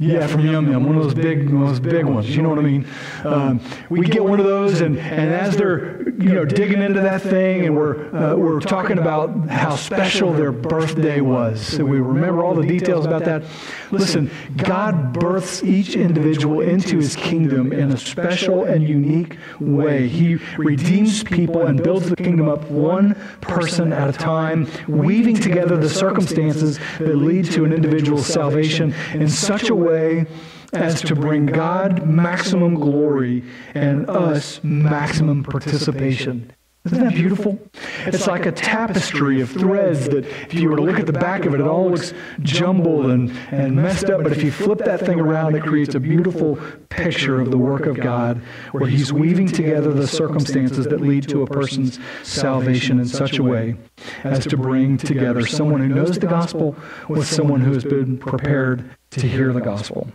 [0.02, 2.36] Yeah, from Yum Yum, one of those big, those big ones.
[2.36, 2.88] You know what I mean?
[3.24, 7.22] Um, we get one of those, and, and as they're you know digging into that
[7.22, 12.44] thing, and we're uh, we're talking about how special their birthday was, so we remember
[12.44, 13.44] all the details about that.
[13.92, 20.08] Listen, God births each individual into His kingdom in a special and unique way.
[20.08, 25.78] He redeems people and builds the kingdom up one person at a time, weaving together
[25.78, 30.26] the circumstances that lead to an individual's salvation in such a way way
[30.74, 36.54] as to bring God maximum glory and us maximum participation.
[36.84, 37.60] Isn't that beautiful?
[38.08, 41.46] It's like a tapestry of threads that, if you were to look at the back
[41.46, 44.24] of it, it all looks jumbled and, and messed up.
[44.24, 46.58] But if you flip that thing around, it creates a beautiful
[46.90, 48.42] picture of the work of God,
[48.72, 53.44] where He's weaving together the circumstances that lead to a person's salvation in such a
[53.44, 53.76] way
[54.24, 56.76] as to bring together someone who knows the gospel
[57.08, 60.08] with someone who has been prepared to hear the gospel.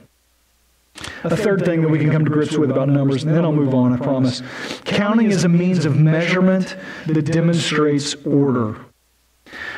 [1.24, 3.52] A third thing that we can come to grips with about numbers, and then I'll
[3.52, 4.42] move on, I promise.
[4.84, 8.76] Counting is a means of measurement that demonstrates order.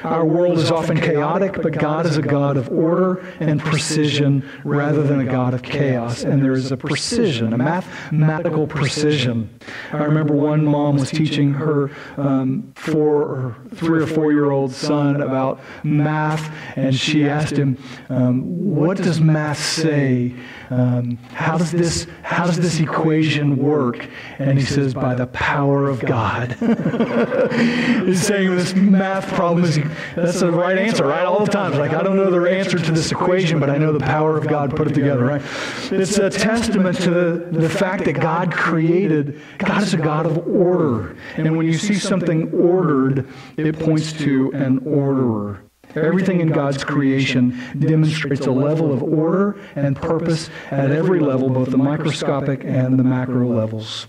[0.05, 5.03] Our world is often chaotic, but God is a God of order and precision rather
[5.03, 6.25] than a God of chaos.
[6.25, 9.51] And there is a precision, a mathematical precision.
[9.93, 14.73] I remember one mom was teaching her um, four or three or four year old
[14.73, 17.77] son about math, and she asked him,
[18.09, 20.35] um, "What does math say?
[20.71, 24.09] Um, how does this how does this equation work?"
[24.39, 26.53] And he says, "By the power of God."
[28.07, 29.79] He's saying this math problem is
[30.15, 31.25] that's the right answer, right?
[31.25, 31.73] All the time.
[31.73, 34.49] like, I don't know the answer to this equation, but I know the power of
[34.49, 35.43] God put it together, right?
[35.91, 40.47] It's a testament to the, the fact that God created, God is a God of
[40.47, 41.17] order.
[41.37, 45.63] And when you see something ordered, it points to an orderer.
[45.95, 51.71] Everything in God's creation demonstrates a level of order and purpose at every level, both
[51.71, 54.07] the microscopic and the macro levels.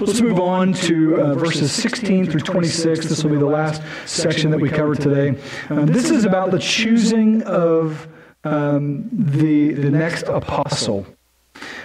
[0.00, 3.06] Let's move on to uh, verses 16 through 26.
[3.06, 5.40] This will be the last section that we cover today.
[5.70, 8.08] Um, this is about the choosing of
[8.42, 11.06] um, the, the next apostle.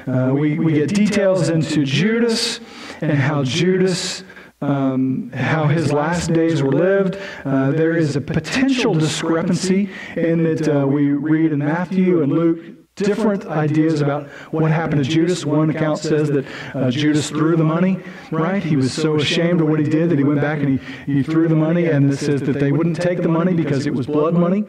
[0.07, 2.59] Uh, we, we get details into Judas
[3.01, 4.23] and how Judas
[4.61, 7.17] um, how his last days were lived.
[7.45, 12.78] Uh, there is a potential discrepancy in that uh, we read in Matthew and Luke
[12.99, 15.45] different ideas about what happened to Judas.
[15.45, 17.99] One account says that uh, Judas threw the money,
[18.31, 18.61] right?
[18.61, 21.23] He was so ashamed of what he did that he went back and he, he
[21.23, 24.05] threw the money, and it says that they wouldn't take the money because it was
[24.05, 24.65] blood money.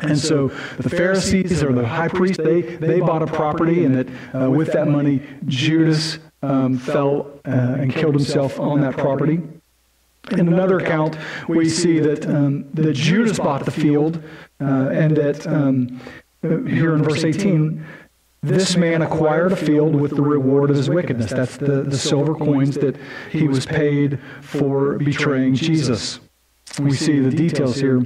[0.00, 4.08] And so the Pharisees or the high priest, they, they bought a property, and that
[4.34, 9.40] uh, with that money, Judas um, fell uh, and killed himself on that property.
[10.30, 14.22] In another account, we see that, um, that Judas bought the field
[14.60, 16.00] uh, and that um,
[16.42, 17.84] here in verse 18,
[18.42, 21.30] this man acquired a field with the reward of his wickedness.
[21.30, 22.96] That's the, the silver coins that
[23.30, 26.18] he was paid for betraying Jesus.
[26.80, 28.02] We see the details here.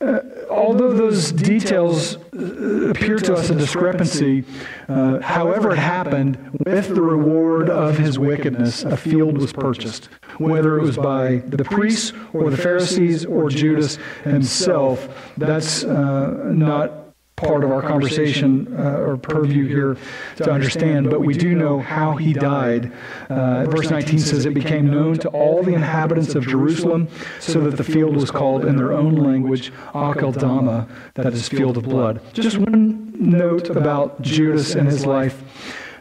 [0.00, 4.44] Uh, although those details uh, appear to us a discrepancy,
[4.88, 10.10] uh, however it happened, with the reward of his wickedness, a field was purchased.
[10.36, 17.03] Whether it was by the priests or the Pharisees or Judas himself, that's uh, not
[17.36, 19.96] part of our conversation uh, or purview here
[20.36, 22.92] to understand, but we do know how he died.
[23.28, 27.08] Uh, verse 19 says, It became known to all the inhabitants of Jerusalem,
[27.40, 31.84] so that the field was called in their own language Akeldama, that is, field of
[31.84, 32.20] blood.
[32.32, 35.42] Just one note about Judas and his life.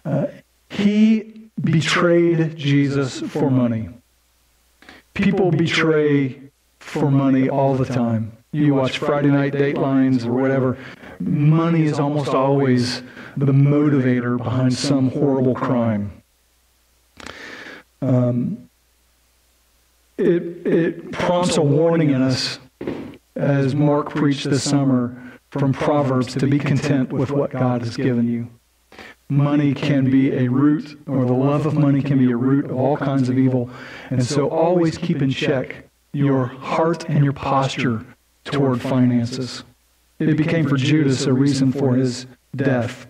[0.05, 0.27] Uh,
[0.69, 3.89] he betrayed Jesus for money.
[5.13, 6.41] People betray
[6.79, 8.31] for money all the time.
[8.51, 10.77] You watch Friday Night Datelines or whatever,
[11.19, 13.01] money is almost always
[13.37, 16.23] the motivator behind some horrible crime.
[18.01, 18.69] Um,
[20.17, 22.59] it, it prompts a warning in us,
[23.35, 28.27] as Mark preached this summer from Proverbs, to be content with what God has given
[28.27, 28.49] you.
[29.29, 32.75] Money can be a root, or the love of money can be a root of
[32.77, 33.69] all kinds of evil.
[34.09, 38.05] And so always keep in check your heart and your posture
[38.43, 39.63] toward finances.
[40.29, 43.07] It became for Judas a reason for his death.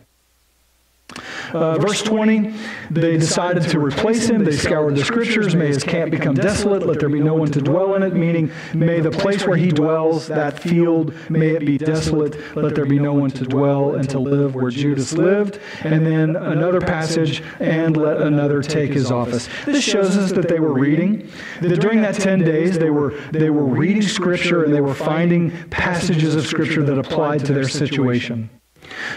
[1.54, 2.54] Uh, verse 20,
[2.90, 4.44] they decided to replace him.
[4.44, 5.56] They scoured the scriptures.
[5.56, 6.86] May his camp become desolate.
[6.86, 9.70] Let there be no one to dwell in it, meaning, may the place where he
[9.70, 12.56] dwells, that field, may it be desolate.
[12.56, 15.60] Let there be no one to dwell and to live where Judas lived.
[15.84, 19.48] And then another passage, and let another take his office.
[19.66, 21.30] This shows us that they were reading,
[21.62, 25.52] that during that 10 days, they were, they were reading scripture and they were finding
[25.70, 28.50] passages of scripture that applied to their situation.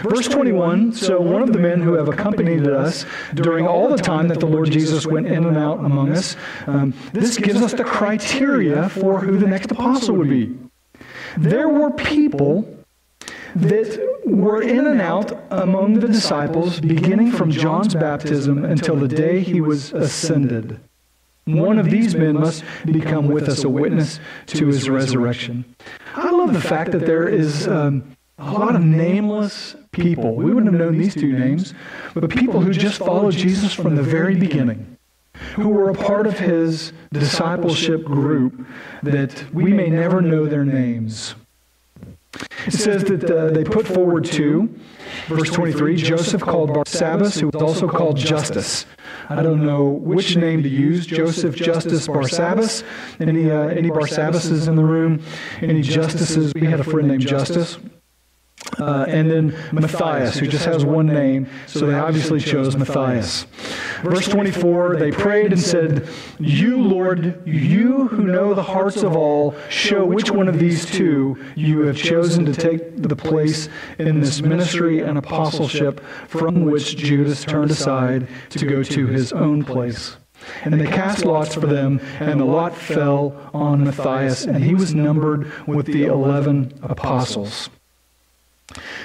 [0.01, 4.27] Verse 21 So one of the men who have accompanied us during all the time
[4.27, 6.35] that the Lord Jesus went in and out among us,
[6.67, 10.55] um, this gives us the criteria for who the next apostle would be.
[11.37, 12.73] There were people
[13.55, 19.41] that were in and out among the disciples, beginning from John's baptism until the day
[19.41, 20.79] he was ascended.
[21.45, 25.63] One of these men must become with us a witness to his resurrection.
[26.13, 30.35] I love the fact that there is um, a lot of nameless people.
[30.35, 31.73] We wouldn't have known these two names,
[32.13, 34.97] but people who just followed Jesus from the very beginning,
[35.55, 38.65] who were a part of his discipleship group
[39.01, 41.35] that we may never know their names.
[42.67, 44.77] It says that uh, they put forward two.
[45.27, 48.85] Verse 23 Joseph called Barsabbas, who was also called Justus.
[49.29, 52.83] I don't know which name to use Joseph, Justus, Barsabbas.
[53.19, 55.23] Any, uh, any Barsabbases in the room?
[55.61, 56.53] Any Justices?
[56.53, 57.79] We had a friend named Justus.
[58.79, 63.47] Uh, and then Matthias, who just has one name, so they obviously chose Matthias.
[64.03, 66.07] Verse 24, they prayed and said,
[66.39, 71.43] You, Lord, you who know the hearts of all, show which one of these two
[71.55, 77.43] you have chosen to take the place in this ministry and apostleship from which Judas
[77.43, 80.17] turned aside to go to his own place.
[80.63, 84.93] And they cast lots for them, and the lot fell on Matthias, and he was
[84.93, 87.69] numbered with the eleven apostles.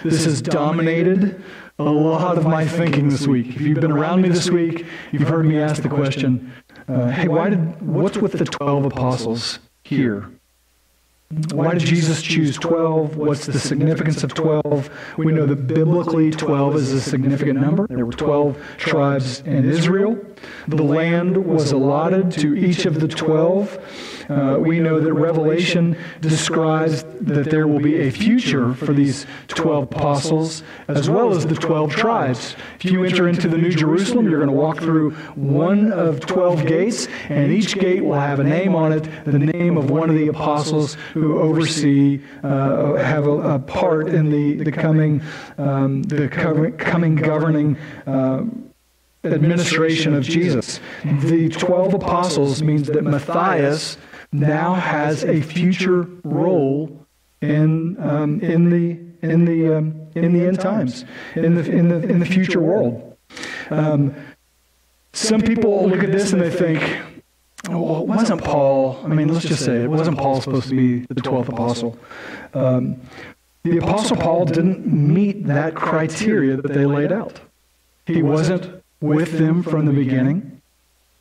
[0.05, 1.43] This has dominated
[1.79, 3.49] a lot of my thinking this week.
[3.49, 6.53] If you've been around me this week, you've heard me ask the question,
[6.89, 10.31] uh, hey, why did, what's with the 12 apostles here?
[11.53, 13.17] Why did Jesus choose 12?
[13.17, 14.91] What's the significance of 12?
[15.17, 17.87] We know that biblically 12 is a significant number.
[17.87, 20.19] There were 12 tribes in Israel.
[20.69, 23.79] The land was allotted to each of the 12.
[24.29, 29.85] Uh, we know that Revelation describes that there will be a future for these 12
[29.85, 32.57] apostles as well as the 12 tribes.
[32.81, 36.67] If you enter into the New Jerusalem, you're going to walk through one of 12
[36.67, 40.17] gates, and each gate will have a name on it, the name of one of
[40.17, 45.23] the apostles who oversee, uh, have a, a, part in the, the coming,
[45.59, 46.29] um, the
[46.79, 47.77] coming governing.
[48.07, 48.45] Uh,
[49.25, 50.81] administration of Jesus.
[51.05, 53.97] The 12 apostles means that Matthias
[54.33, 57.07] now has a future role
[57.41, 61.05] in, um, in the, in, the, um, in the end times,
[61.37, 63.17] in the, in the, in the future world.
[63.71, 64.15] Um,
[65.13, 66.83] some people look at this and they think,
[67.69, 69.01] well, it wasn't Paul.
[69.05, 71.99] I mean, let's just say it wasn't Paul supposed to be the 12th apostle.
[72.55, 73.01] Um,
[73.63, 77.41] the apostle Paul didn't meet that criteria that they laid out.
[78.07, 80.61] He wasn't with them from the beginning.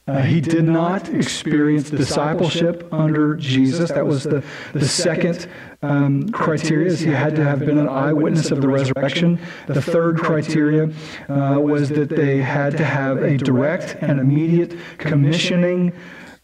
[0.08, 3.92] Uh, he did not experience discipleship under Jesus.
[3.92, 5.48] That was the, the second
[5.84, 6.96] um, criteria.
[6.96, 9.40] He had to have been an eyewitness of the resurrection.
[9.68, 10.92] The third criteria
[11.30, 15.94] uh, was that they had to have a direct and immediate commissioning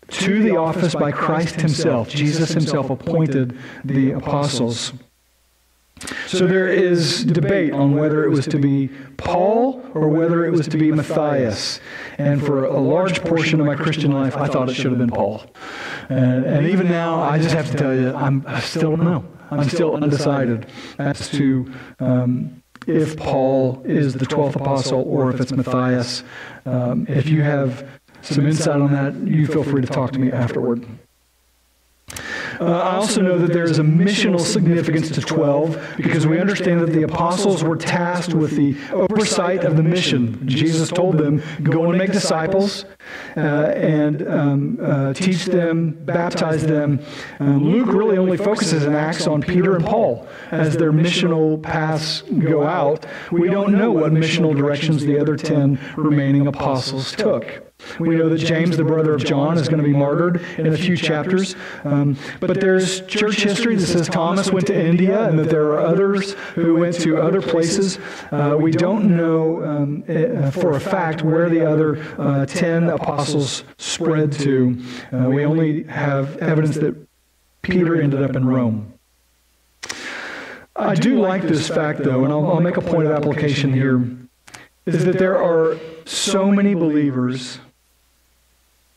[0.10, 2.10] to the office by Christ himself.
[2.10, 4.94] Jesus himself appointed the apostles.
[6.28, 10.68] So there is debate on whether it was to be Paul or whether it was
[10.68, 11.80] to be Matthias.
[12.18, 15.10] And for a large portion of my Christian life, I thought it should have been
[15.10, 15.44] Paul.
[16.10, 19.26] And, and even now, I just have to tell you, I'm, I still don't know.
[19.50, 20.68] I'm still undecided
[21.00, 26.24] as to um, if Paul is the 12th apostle or if it's Matthias.
[26.66, 30.32] Um, if you have some insight on that, you feel free to talk to me
[30.32, 30.86] afterward.
[32.60, 36.82] Uh, I also know that there is a missional significance to 12 because we understand
[36.82, 40.48] that the apostles were tasked with the oversight of the mission.
[40.48, 42.86] Jesus told them, Go and make disciples
[43.36, 47.00] uh, and um, uh, teach them, baptize them.
[47.40, 52.24] Um, Luke really only focuses in Acts on Peter and Paul as their missional paths
[52.40, 53.06] go out.
[53.32, 57.67] We don't know what missional directions the other 10 remaining apostles took.
[58.00, 60.78] We know that James, the brother of John, is going to be martyred in a
[60.78, 61.56] few chapters.
[61.84, 65.80] Um, but there's church history that says Thomas went to India and that there are
[65.80, 68.00] others who went to other places.
[68.32, 73.64] Uh, we don't know um, uh, for a fact where the other uh, 10 apostles
[73.78, 74.82] spread to.
[75.12, 76.96] Uh, we only have evidence that
[77.62, 78.94] Peter ended up in Rome.
[80.76, 84.08] I do like this fact, though, and I'll, I'll make a point of application here,
[84.86, 87.60] is that there are so many believers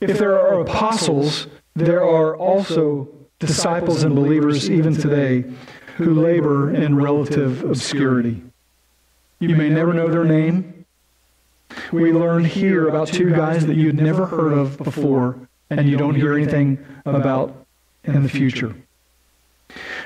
[0.01, 5.45] if there are apostles, there are also disciples and believers even today
[5.97, 8.43] who labor in relative obscurity.
[9.39, 10.85] You may never know their name.
[11.93, 16.15] We learn here about two guys that you'd never heard of before and you don't
[16.15, 17.67] hear anything about
[18.05, 18.75] in the future.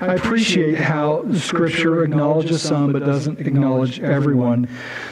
[0.00, 4.66] I appreciate how Scripture acknowledges some but doesn't acknowledge everyone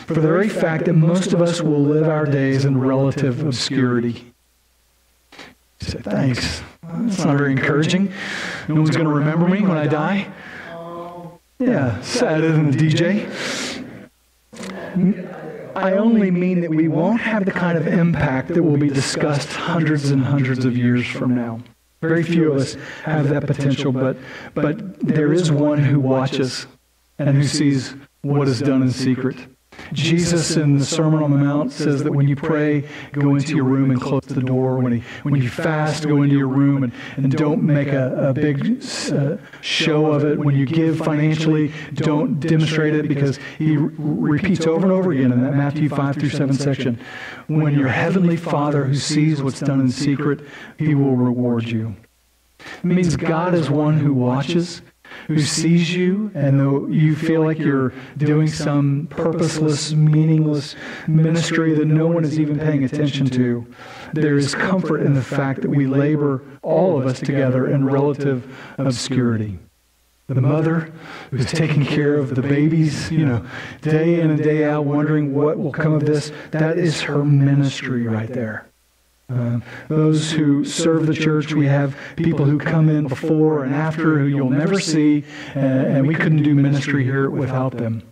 [0.07, 4.32] for the very fact that most of us will live our days in relative obscurity.
[5.83, 6.63] Said, Thanks.
[6.83, 8.13] That's not very encouraging.
[8.69, 10.33] No one's going to remember me when I die.
[11.59, 13.29] Yeah, sad, isn't it, DJ?
[15.75, 19.49] I only mean that we won't have the kind of impact that will be discussed
[19.53, 21.61] hundreds and hundreds of years from now.
[22.01, 24.17] Very few of us have that potential, but,
[24.55, 26.67] but there is one who watches
[27.19, 29.37] and who sees what is done in secret.
[29.93, 33.65] Jesus in the Sermon on the Mount says that when you pray, go into your
[33.65, 34.79] room and close the door.
[34.79, 38.33] When, he, when you fast, go into your room and, and don't make a, a
[38.33, 40.39] big uh, show of it.
[40.39, 45.43] When you give financially, don't demonstrate it because he repeats over and over again in
[45.43, 46.99] that Matthew 5 through 7 section.
[47.49, 50.41] When your heavenly Father who sees what's done in secret,
[50.79, 51.95] he will reward you.
[52.59, 54.83] It means God is one who watches
[55.27, 60.75] who sees you, and though you feel like you're doing some purposeless, meaningless
[61.07, 63.67] ministry that no one is even paying attention to,
[64.13, 68.45] there is comfort in the fact that we labor, all of us together, in relative
[68.79, 69.59] obscurity.
[70.29, 70.93] The mother
[71.31, 73.45] who's taking care of the babies, you know,
[73.83, 78.07] day in and day out, wondering what will come of this, that is her ministry
[78.07, 78.67] right there.
[79.33, 84.19] Uh, those who serve the church, we have people who come in before and after
[84.19, 85.25] who you'll never see,
[85.57, 88.03] uh, and we couldn't do ministry here without them.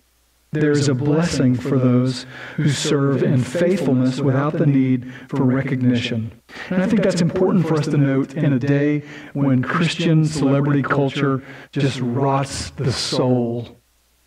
[0.53, 6.33] There is a blessing for those who serve in faithfulness without the need for recognition.
[6.71, 10.83] And I think that's important for us to note in a day when Christian celebrity
[10.83, 13.77] culture just rots the soul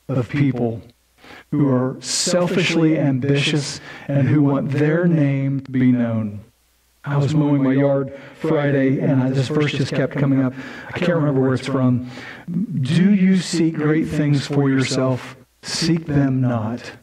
[0.07, 0.81] of people
[1.51, 6.42] who are selfishly ambitious and who want their name to be known.
[7.05, 10.53] I was mowing my yard Friday, and I, this verse just kept coming up.
[10.87, 12.09] I can't remember where it's from.
[12.49, 15.35] Do you seek great things for yourself?
[15.61, 16.93] Seek them not.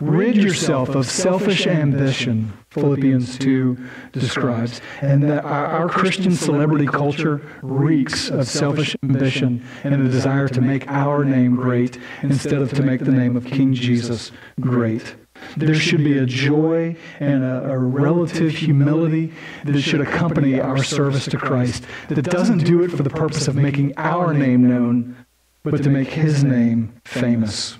[0.00, 3.76] Rid yourself of selfish ambition, Philippians 2
[4.12, 4.80] describes.
[5.00, 10.60] And that our, our, Christian celebrity culture reeks of selfish ambition and the desire to
[10.60, 15.16] make our name great instead of to make the name of King Jesus great.
[15.56, 19.32] There should be a joy and a, a, relative humility
[19.64, 23.56] that should accompany our service to Christ that doesn't do it for the purpose of
[23.56, 25.16] making our name known,
[25.62, 27.78] but to make his name famous.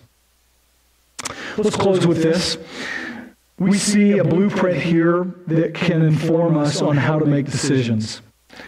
[1.59, 2.57] Let's close with this.
[3.59, 8.23] We see a blueprint here that can inform us on how to make decisions.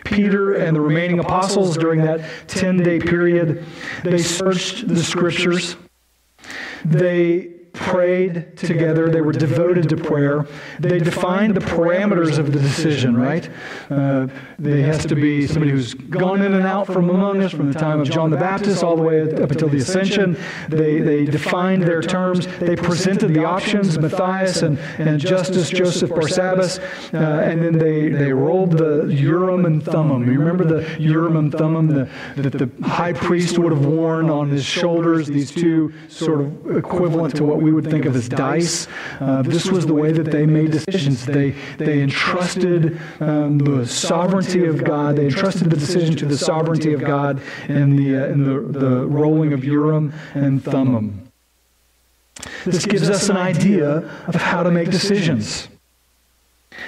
[0.05, 3.65] Peter and the remaining apostles during that 10 day period,
[4.05, 5.77] they searched the scriptures.
[6.85, 9.09] They prayed together.
[9.09, 10.47] They were devoted to prayer.
[10.79, 13.49] They defined the parameters of the decision, right?
[13.91, 14.27] Uh,
[14.59, 17.79] there has to be somebody who's gone in and out from among us from the
[17.79, 20.37] time of John the Baptist all the way up until the ascension.
[20.69, 22.47] They, they defined their terms.
[22.59, 26.79] They presented the options, Matthias and, and Justus Joseph Barsabbas,
[27.15, 30.31] uh, and then they, they rolled the Urim and Thummim.
[30.31, 34.49] You remember the Urim and Thummim that the, the high priest would have worn on
[34.49, 38.87] his shoulders, these two sort of equivalent to what we would think of as dice.
[39.21, 41.27] Uh, this was the way that they made decisions.
[41.27, 46.93] They, they entrusted um, the sovereignty of God, they entrusted the decision to the sovereignty
[46.93, 51.31] of God in the, uh, in the, the rolling of Urim and Thummim.
[52.65, 55.69] This gives us an idea of how to make decisions.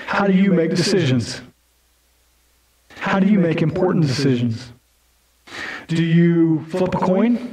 [0.07, 1.41] How do you make decisions?
[2.97, 4.73] How do you make important decisions?
[5.89, 7.50] Do you flip a coin?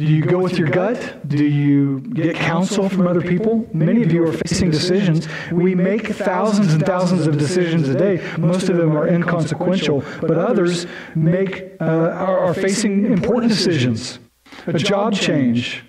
[0.00, 1.28] Do you go with your gut?
[1.28, 3.68] Do you get counsel from other people?
[3.74, 5.28] Many of you are facing decisions.
[5.52, 8.26] We make thousands and thousands of decisions a day.
[8.38, 14.20] Most of them are inconsequential, but others make uh, are, are facing important decisions.
[14.66, 15.84] A job change,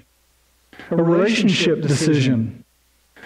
[0.89, 2.65] a relationship decision,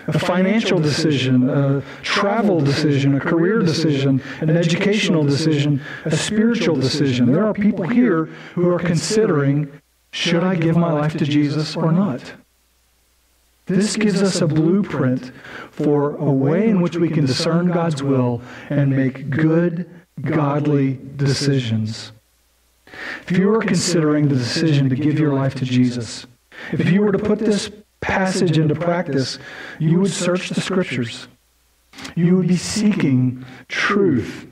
[0.06, 7.32] a financial decision, a travel decision, a career decision, an educational decision, a spiritual decision.
[7.32, 9.82] There are people here who are considering
[10.16, 12.22] should I give my life to Jesus or not?
[13.66, 15.34] This gives us a blueprint
[15.72, 19.90] for a way in which we can discern God's will and make good,
[20.22, 22.14] godly decisions.
[23.28, 26.26] If you are considering the decision to give your life to Jesus,
[26.72, 29.38] if you were to put this passage into practice,
[29.80, 31.28] you would search the scriptures.
[32.16, 34.48] You would be seeking truth.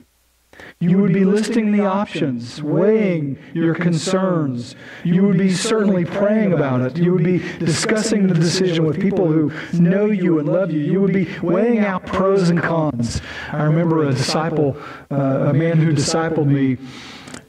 [0.90, 4.76] You would be listing the options, weighing your concerns.
[5.02, 6.98] You would be certainly praying about it.
[6.98, 10.80] You would be discussing the decision with people who know you and love you.
[10.80, 13.22] You would be weighing out pros and cons.
[13.50, 14.76] I remember a disciple,
[15.10, 16.76] uh, a man who discipled me,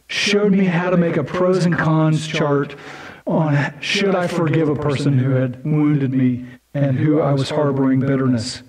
[0.07, 2.75] showed me how to make a pros and cons chart
[3.27, 7.99] on should I forgive a person who had wounded me and who I was harboring
[7.99, 8.63] bitterness.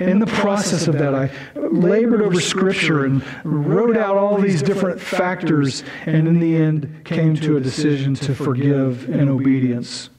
[0.00, 5.00] In the process of that, I labored over Scripture and wrote out all these different
[5.00, 10.10] factors, and in the end came to a decision to forgive in obedience.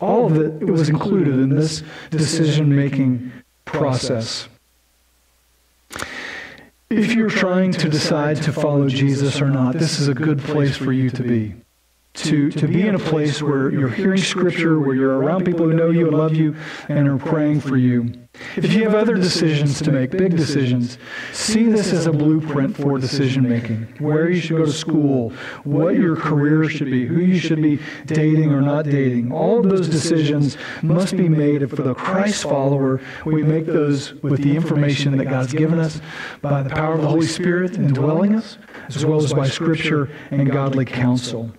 [0.00, 3.32] All of it, was included in this decision making
[3.64, 4.48] process.
[6.90, 10.76] If you're trying to decide to follow Jesus or not, this is a good place
[10.76, 11.54] for you to be
[12.14, 15.74] to, to be in a place where you're hearing Scripture, where you're around people who
[15.74, 16.54] know you and love you
[16.88, 18.23] and are praying for you.
[18.56, 20.98] If you have other decisions to make, big decisions,
[21.32, 23.88] see this as a blueprint for decision making.
[23.98, 25.30] Where you should go to school,
[25.64, 29.32] what your career should be, who you should be dating or not dating.
[29.32, 33.00] All of those decisions must be made for the Christ follower.
[33.24, 36.00] We make those with the information that God's given us
[36.40, 40.50] by the power of the Holy Spirit indwelling us, as well as by Scripture and
[40.50, 41.52] godly counsel.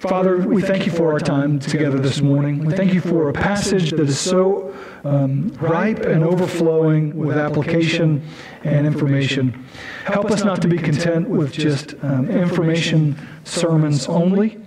[0.00, 2.64] Father, we thank you for our time together this morning.
[2.64, 4.74] We thank you for a passage that is so
[5.04, 8.22] um, ripe and overflowing with application
[8.62, 9.64] and information.
[10.04, 14.60] Help us not to be content with just um, information sermons only.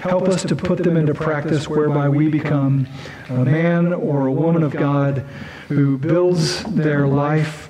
[0.00, 2.86] Help us to put them into practice whereby we become
[3.28, 5.26] a man or a woman of God
[5.68, 7.68] who builds their life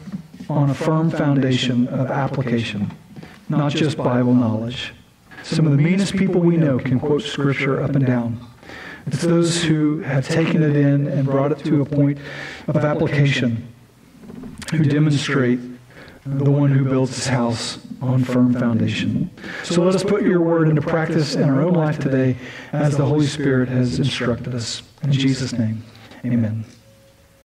[0.51, 2.91] on a firm foundation of application,
[3.49, 4.93] not just Bible knowledge.
[5.47, 8.41] Some of the meanest people we know can quote Scripture up and down.
[9.07, 12.19] It's those who have taken it in and brought it to a point
[12.67, 13.73] of application
[14.73, 15.61] who demonstrate
[16.25, 19.31] the one who builds his house on firm foundation.
[19.63, 22.37] So let us put your word into practice in our own life today
[22.73, 24.83] as the Holy Spirit has instructed us.
[25.05, 25.85] In Jesus' name,
[26.25, 26.65] amen.